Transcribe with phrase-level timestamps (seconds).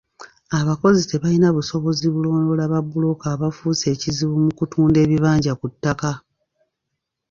[0.59, 6.11] Abakozi tebalina busobozi bulondoola babbulooka abafuuse ekizibu mu kutunda ebibanja ku ttaka.